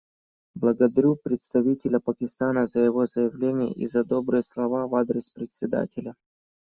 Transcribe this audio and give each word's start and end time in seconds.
Благодарю 0.55 1.15
представителя 1.15 1.99
Пакистана 1.99 2.65
за 2.65 2.79
его 2.79 3.05
заявление 3.05 3.71
и 3.71 3.85
за 3.85 4.03
добрые 4.03 4.41
слова 4.41 4.87
в 4.87 4.95
адрес 4.95 5.29
Председателя. 5.29 6.15